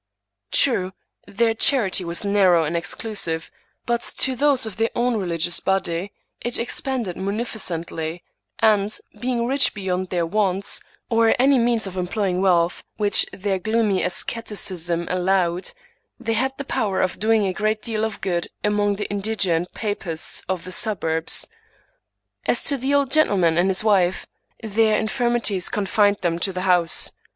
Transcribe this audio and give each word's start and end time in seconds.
True, 0.51 0.93
their 1.27 1.53
charity 1.53 2.03
was 2.03 2.25
narrow 2.25 2.63
and 2.63 2.75
exclusive, 2.75 3.51
but 3.85 4.01
to 4.17 4.35
those 4.35 4.65
of 4.65 4.77
their 4.77 4.89
own 4.95 5.15
religious 5.15 5.59
body 5.59 6.11
it 6.41 6.57
expanded 6.57 7.17
munificently; 7.17 8.23
and, 8.57 8.97
being 9.19 9.45
rich 9.45 9.75
beyond 9.75 10.09
their 10.09 10.25
wants, 10.25 10.81
or 11.11 11.35
any 11.37 11.59
means 11.59 11.85
of 11.85 11.97
employing 11.97 12.41
wealth 12.41 12.83
which 12.97 13.27
their 13.31 13.59
gloomy 13.59 14.01
asceticism 14.01 15.07
allowed, 15.07 15.69
they 16.19 16.33
had 16.33 16.57
the 16.57 16.63
power 16.65 16.99
of 17.03 17.19
doing 17.19 17.45
a 17.45 17.53
great 17.53 17.83
deal 17.83 18.03
of 18.03 18.21
good 18.21 18.47
among 18.63 18.95
the 18.95 19.07
indigent 19.11 19.71
papists 19.75 20.41
of 20.49 20.63
the 20.63 20.71
suburbs. 20.71 21.47
As 22.47 22.63
to 22.63 22.75
the 22.75 22.91
old 22.95 23.11
gentleman 23.11 23.55
and 23.55 23.69
his 23.69 23.83
wife, 23.83 24.25
their 24.63 24.97
infirmities 24.97 25.69
confined 25.69 26.17
them 26.21 26.39
to 26.39 26.51
the 26.51 26.61
house. 26.61 27.11